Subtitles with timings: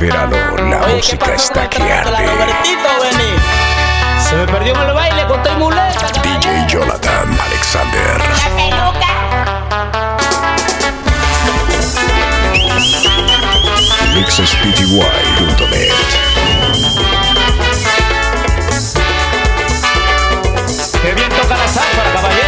[0.00, 2.26] verano la música está que arde.
[4.26, 6.06] Se me perdió en el baile con tu muleta.
[6.22, 8.18] DJ Jonathan Alexander.
[8.18, 9.10] La peluca.
[14.14, 15.92] mixspty.net
[21.02, 22.39] Qué bien toca la záfara, caballero.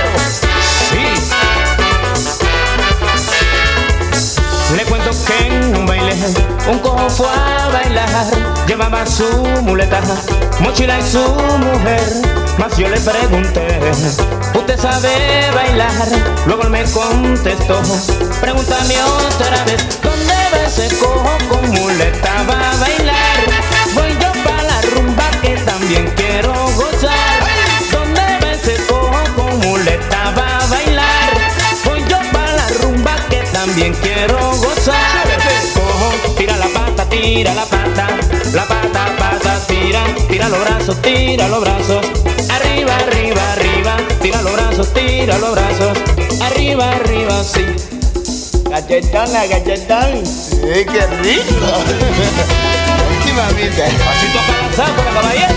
[5.25, 6.15] Que en un baile
[6.71, 8.09] un cojo fue a bailar.
[8.67, 9.27] Llevaba su
[9.63, 10.01] muleta,
[10.61, 12.03] mochila y su mujer.
[12.59, 13.81] Mas yo le pregunté,
[14.55, 15.91] ¿usted sabe bailar?
[16.47, 17.81] Luego él me contestó,
[18.41, 22.45] pregúntame otra vez, ¿dónde va ese cojo con muleta?
[22.49, 23.39] Va a bailar.
[23.95, 27.41] Voy yo para la rumba que también quiero gozar.
[27.91, 30.33] ¿Dónde va ese cojo con muleta?
[30.39, 31.33] Va a bailar.
[31.85, 34.62] Voy yo para la rumba que también quiero gozar.
[34.85, 38.09] Cojo, tira la pata, tira la pata,
[38.53, 42.05] la pata, pata, tira, tira los brazos, tira los brazos.
[42.51, 45.99] Arriba, arriba, arriba, tira los brazos, tira los brazos.
[46.41, 47.65] Arriba, arriba, sí.
[48.69, 50.25] Galletona, galletón.
[50.65, 51.67] ¡Eh, qué rico!
[53.25, 53.85] Sí, mamita.
[53.85, 54.39] Pasito
[54.77, 55.55] para la caballero.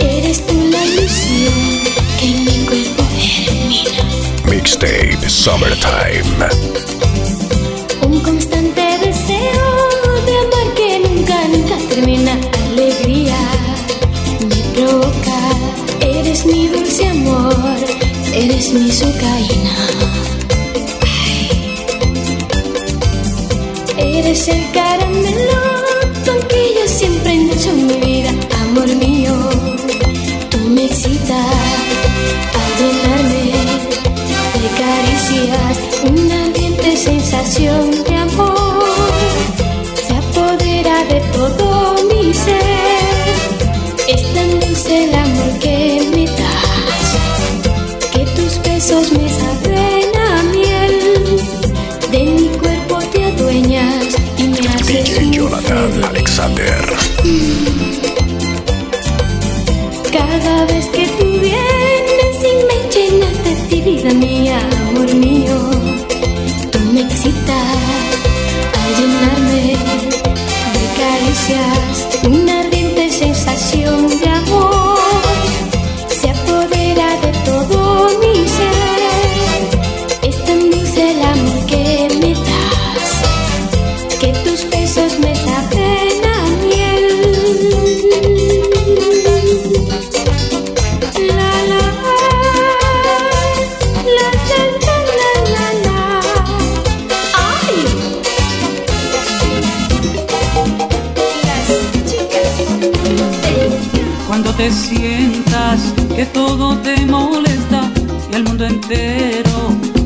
[0.00, 1.91] Eres tú la ilusión
[4.54, 6.46] Mixtape Summertime.
[8.06, 9.68] Un constante deseo
[10.26, 12.38] de amar que nunca, nunca termina.
[12.66, 13.38] Alegría
[14.46, 15.38] me provoca.
[16.00, 17.78] Eres mi dulce amor,
[18.34, 19.76] eres mi sucaína.
[23.96, 25.51] Eres el caramelo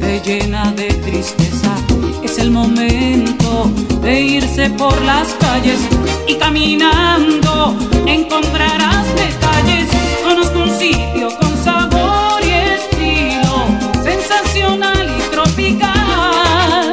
[0.00, 1.74] te llena de tristeza,
[2.22, 5.78] es el momento de irse por las calles
[6.26, 9.88] y caminando encontrarás detalles.
[10.24, 13.66] Conozco un sitio con sabor y estilo
[14.02, 16.92] sensacional y tropical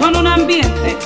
[0.00, 0.96] con un ambiente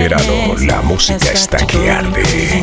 [0.00, 2.62] verano la música está que arde.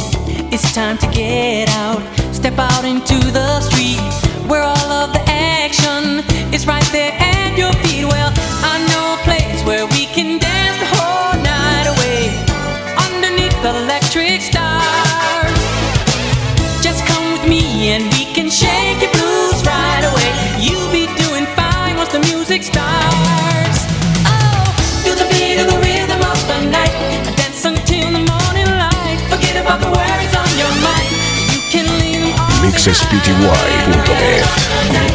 [0.51, 2.01] It's time to get out,
[2.33, 4.01] step out into the street
[4.47, 7.26] where all of the action is right there
[34.93, 35.06] them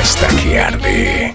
[0.00, 1.34] hasta que arde.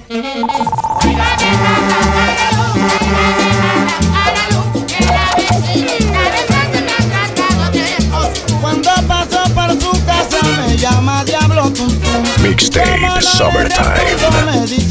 [8.62, 12.24] Cuando paso por su casa me llama Diablo Tuntun.
[12.42, 14.85] Mixtape Summertime.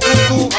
[0.00, 0.53] cucu, cucu.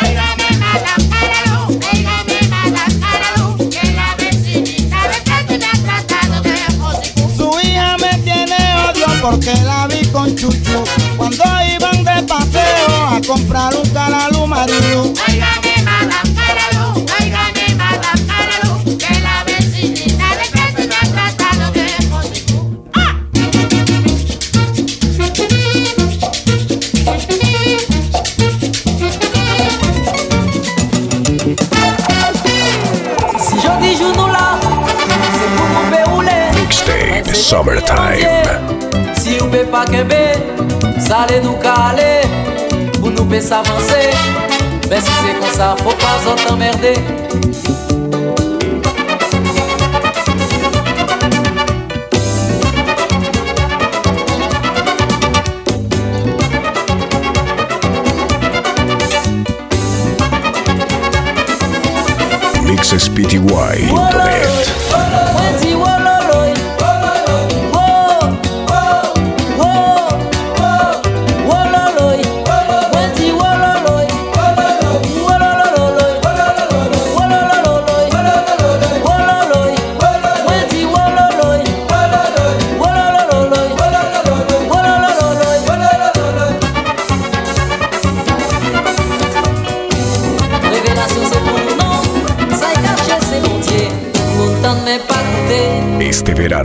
[37.85, 39.13] time.
[39.19, 40.21] Si ou pe pa kebe
[41.07, 42.23] Sale nou ka ale
[42.99, 44.01] Pou nou pe s'avanse.
[44.89, 46.95] Ben si se kon sa Fou pa zon t'emmerde
[62.65, 64.34] Mixes PTY Into the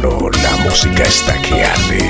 [0.02, 2.09] la música está que arde.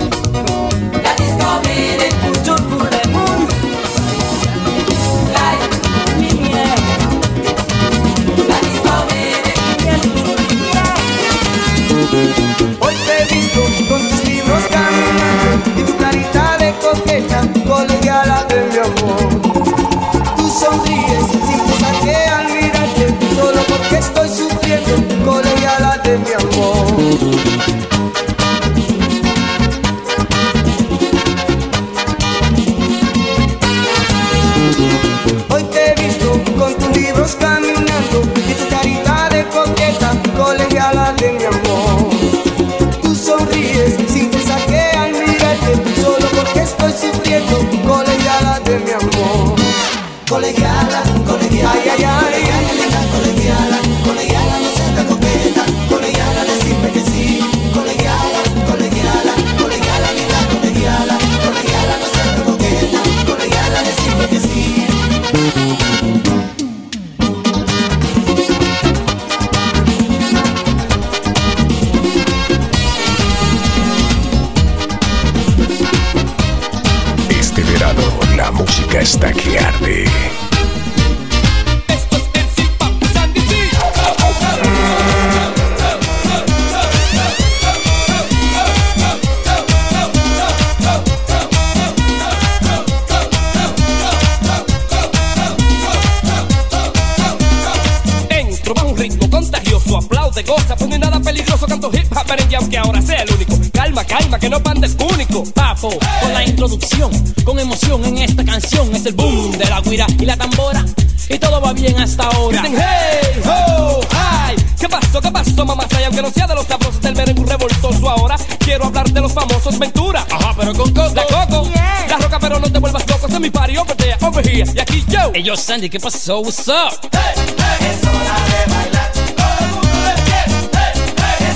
[125.41, 126.41] Hey, yo, Sandy, ¿qué pasó?
[126.41, 127.09] What's up?
[127.11, 129.11] Hey, hey, es hora de bailar.
[129.15, 129.71] Hey,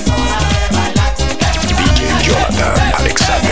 [0.09, 1.13] hora de bailar.
[2.97, 3.44] Alexander.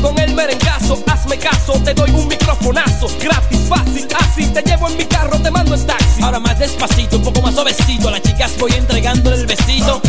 [0.00, 4.96] Con el merengazo, hazme caso, te doy un microfonazo, gratis, fácil, así, te llevo en
[4.96, 6.22] mi carro, te mando en taxi.
[6.22, 8.08] Ahora más despacito, un poco más suavecito.
[8.08, 10.00] A las chicas voy entregándole el besito.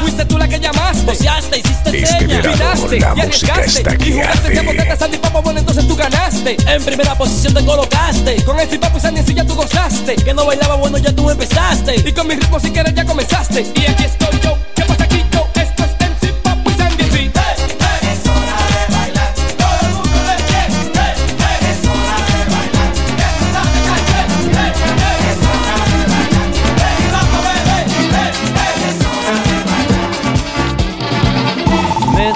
[0.00, 2.44] Fuiste tú la que llamaste, Boceaste, hiciste Este señas.
[2.46, 6.56] miraste y arriesgaste, y jugaste que botete Sandy Papo, bueno, entonces tú ganaste.
[6.68, 8.44] En primera posición te colocaste.
[8.44, 10.16] Con el Papo y Sandy sí ya tú gozaste.
[10.16, 11.96] Que no bailaba, bueno, ya tú empezaste.
[11.96, 13.62] Y con mi ritmo si quieres ya comenzaste.
[13.62, 14.85] Y aquí estoy yo, ¿qué pasa aquí yo?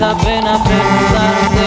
[0.00, 1.66] Da pena preguntarte,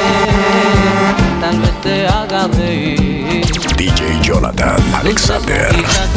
[1.40, 3.46] tal vez te haga reír.
[3.78, 5.72] DJ Jonathan Alexander.
[5.72, 6.10] Mentiras,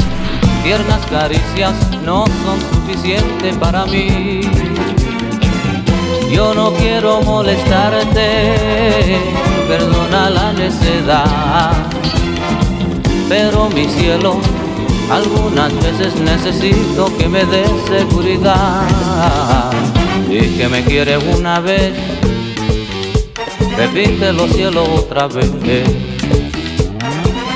[0.62, 1.74] tiernas caricias
[2.06, 4.40] no son suficientes para mí.
[6.32, 8.54] Yo no quiero molestarte,
[9.68, 11.72] perdona la necedad.
[13.28, 14.40] Pero mi cielo,
[15.10, 18.86] algunas veces necesito que me des seguridad.
[20.28, 21.92] Y que me quieres una vez,
[23.76, 25.50] repítelo cielo otra vez.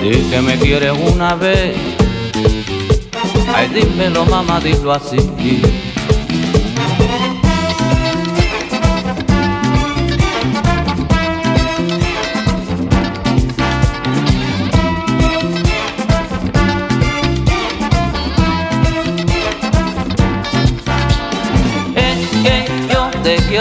[0.03, 1.77] Y que me quieres una vez,
[3.55, 5.19] ay dímelo mamá, dilo así.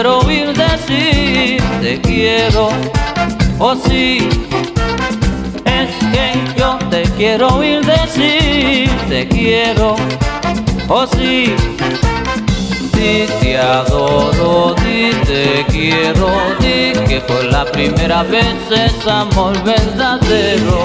[0.02, 2.70] Quiero oír decir, te quiero,
[3.60, 4.30] oh sí.
[5.66, 9.98] Es que yo te quiero oír decir, te quiero,
[10.88, 11.54] oh sí.
[12.94, 16.30] Di te adoro, di te quiero,
[16.62, 20.80] di que por la primera vez es amor verdadero.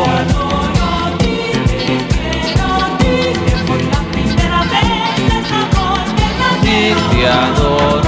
[6.63, 8.04] Te adoro,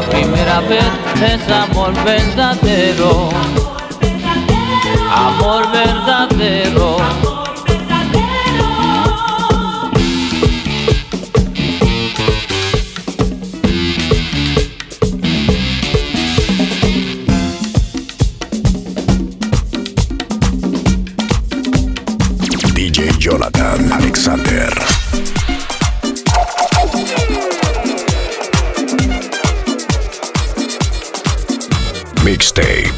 [0.00, 0.84] la primera vez
[1.22, 3.28] es amor verdadero.
[5.14, 7.29] Amor verdadero.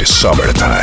[0.05, 0.82] summertime.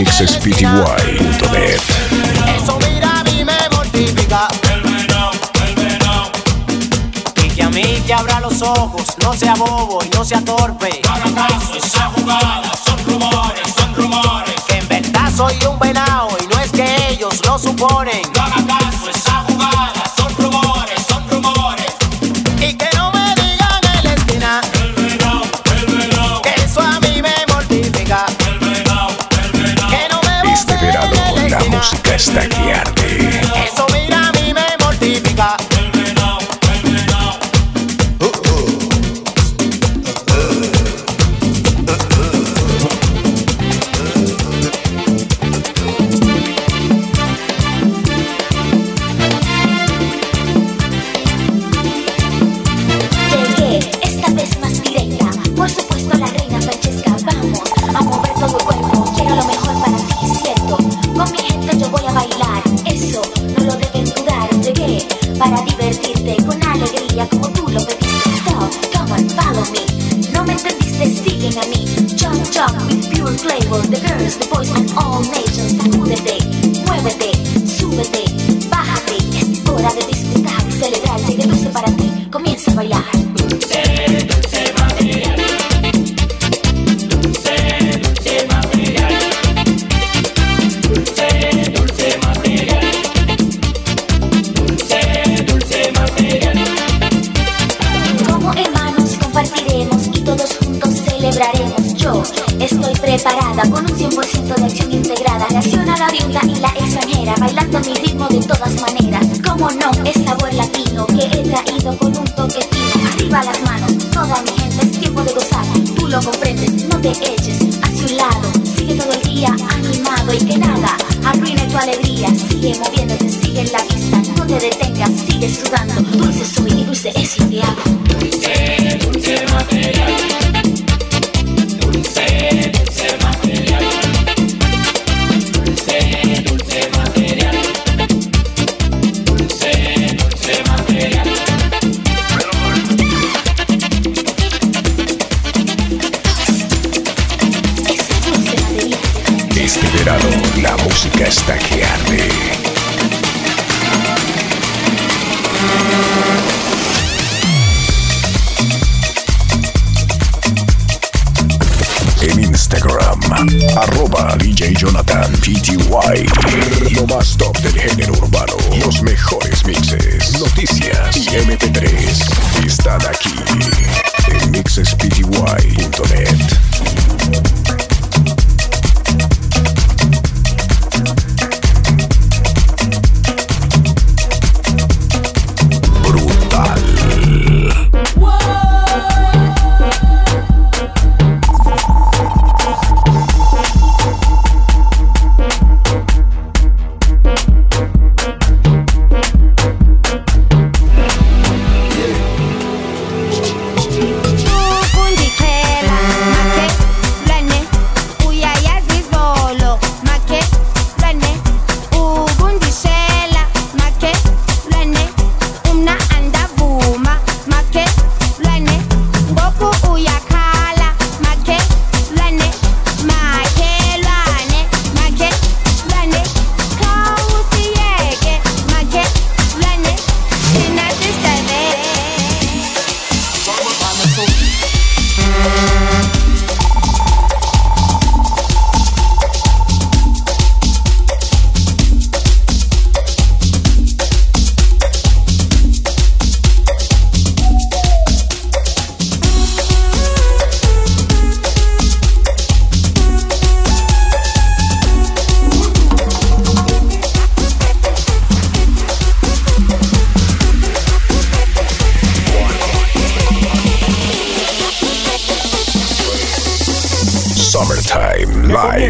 [0.00, 1.80] mixspty.net.
[2.56, 4.48] Eso mira a mí me mortifica.
[4.62, 5.30] Verano,
[5.76, 6.30] verano.
[7.44, 11.02] Y que a mí que abra los ojos, no sea bobo y no sea torpe.
[11.02, 14.54] Para caso, esa jugada, son rumores, son rumores.
[14.66, 18.22] Que en verdad soy un venado y no es que ellos lo suponen.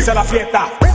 [0.00, 0.89] comienza la fiesta.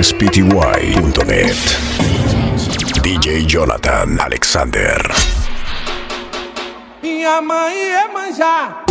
[0.00, 1.60] Mixespty.net
[3.02, 4.96] DJ Jonathan Alexander.
[7.02, 8.89] Minha mãe é.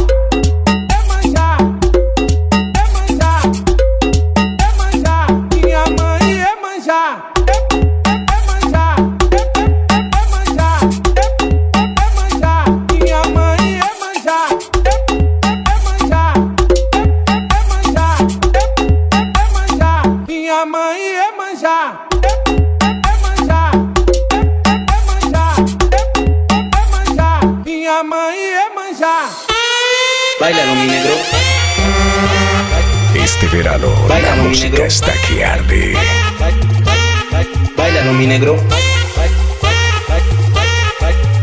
[34.50, 35.94] Música está que arde.
[37.78, 38.58] Bailalo, mi negro.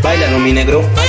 [0.02, 1.05] Bailalo, mi negro.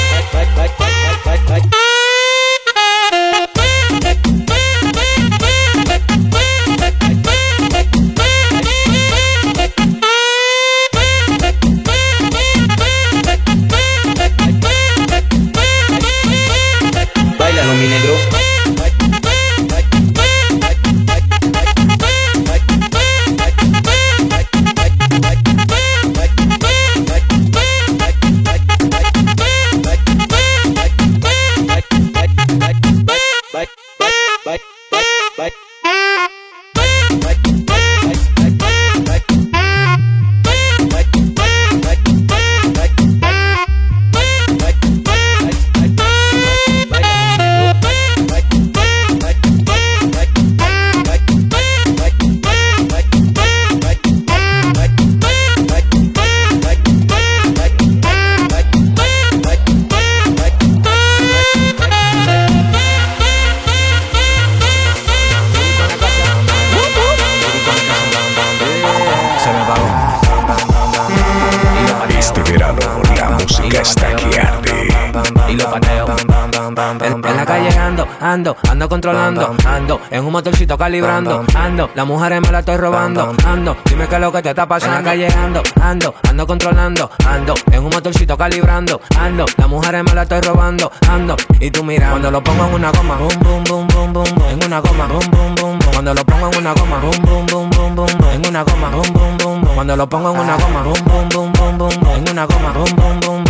[78.37, 82.77] Ando, ando, ando controlando, ando, en un motorcito calibrando, ando, las mujeres me la estoy
[82.77, 84.97] robando, ando, dime qué es lo que te está pasando.
[84.97, 90.03] En la calle ando, ando, ando controlando, ando, en un motorcito calibrando, ando, las mujeres
[90.03, 93.39] me la estoy robando, ando, y tú mira, cuando lo pongo en una goma, boom,
[93.39, 96.57] boom, boom, boom, boom, en una goma, boom, boom, boom, boom, cuando lo pongo en
[96.59, 99.95] una goma, boom, boom, boom, boom, boom, en una goma, boom, boom, boom, boom, cuando
[99.95, 103.19] lo pongo en una goma, boom, boom, boom, boom, boom, en una goma, boom, boom,
[103.19, 103.36] boom,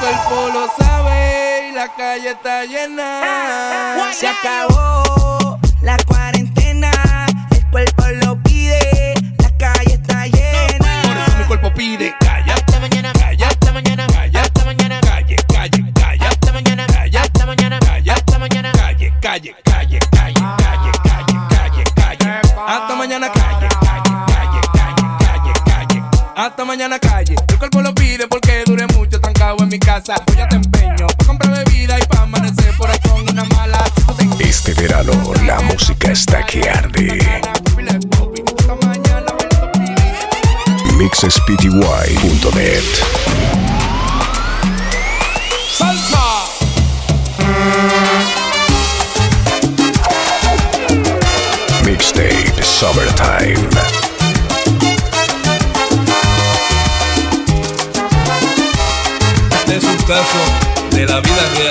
[0.00, 4.12] Cuerpo lo sabe la calle está llena.
[4.12, 5.59] Se acabó
[45.70, 46.26] ¡Salsa!
[51.84, 53.68] Mixtape Summertime.
[59.58, 60.38] Este es un caso
[60.92, 61.69] de la vida real.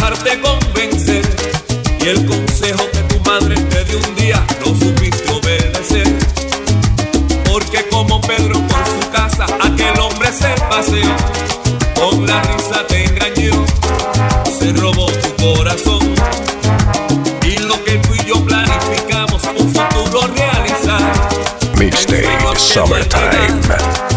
[0.00, 1.22] Dejarte convencer
[2.00, 6.08] y el consejo que tu madre te dio un día no supiste obedecer.
[7.44, 11.14] Porque como Pedro por su casa aquel hombre se paseó,
[11.94, 13.64] con la risa te engañó,
[14.58, 16.14] se robó tu corazón.
[17.42, 21.12] Y lo que tú y yo planificamos, un futuro realizar.
[21.76, 24.09] Mixtape Summertime.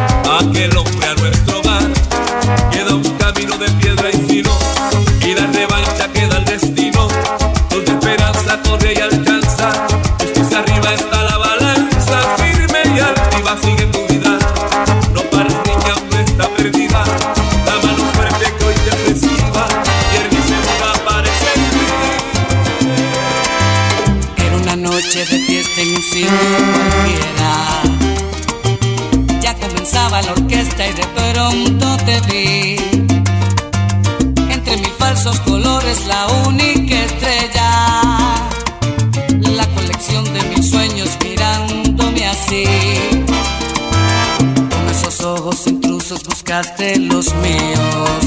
[44.70, 48.24] Con esos ojos intrusos buscaste los míos.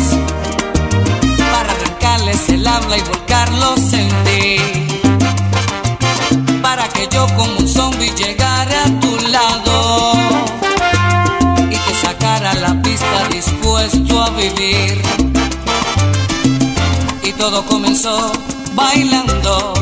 [1.36, 4.56] Para arrancarles el habla y volcarlos en ti
[6.62, 10.12] para que yo como un zombie llegara a tu lado
[11.68, 15.02] y te sacara la pista dispuesto a vivir.
[17.24, 18.32] Y todo comenzó
[18.74, 19.75] bailando.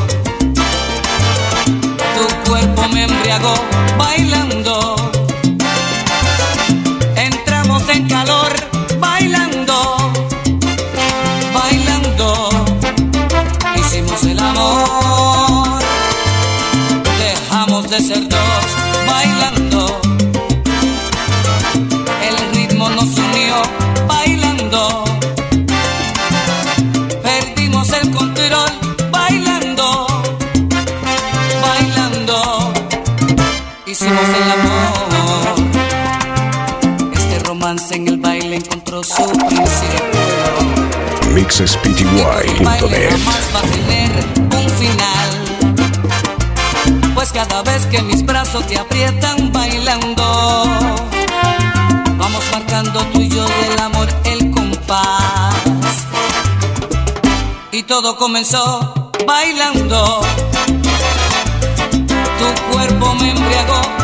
[2.15, 3.53] Tu cuerpo me embriagó
[3.97, 4.74] bailando.
[38.95, 40.21] Encontró su principio.
[41.33, 45.29] baile MixSPTY.net jamás va a tener un final.
[47.13, 50.63] Pues cada vez que mis brazos te aprietan bailando,
[52.17, 55.55] vamos marcando tú y yo del amor el compás.
[57.71, 60.21] Y todo comenzó bailando.
[62.37, 63.94] Tu cuerpo me embriagó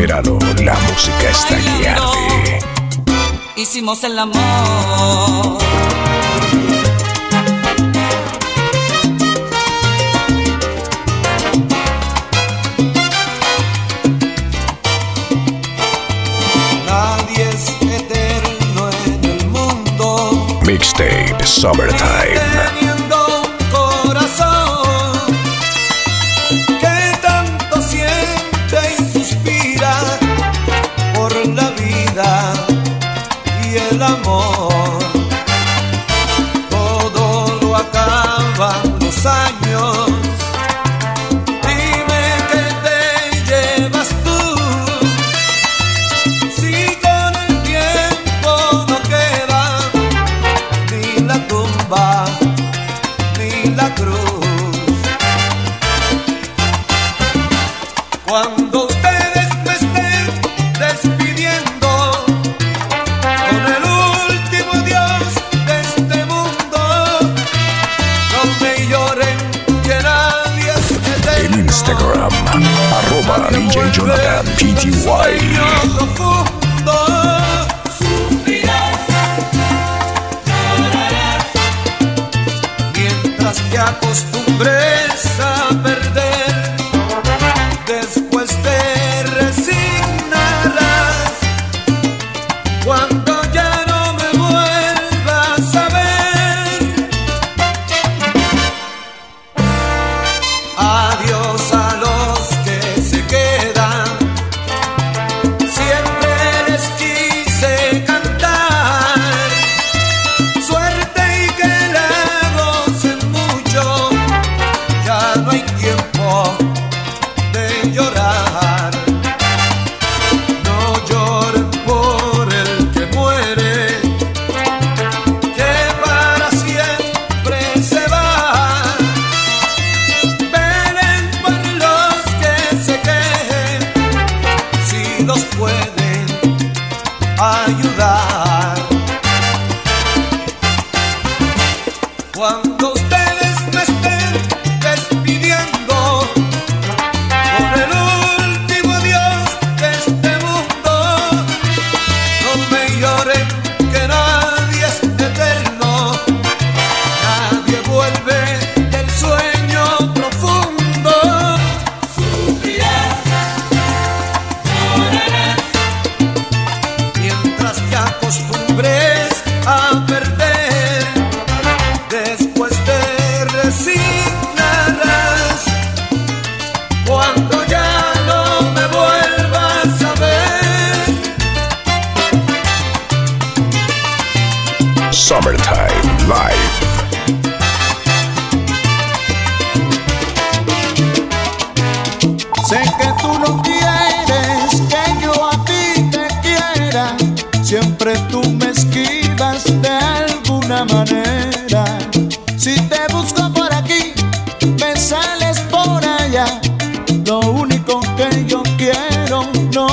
[0.00, 2.58] verano la música está que arde.
[3.56, 5.58] hicimos el amor.
[16.86, 20.60] Nadie es eterno en el mundo.
[20.62, 22.77] Mixtape Summertime.
[83.78, 84.47] Mientras